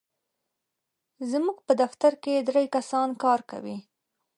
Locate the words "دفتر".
1.81-2.11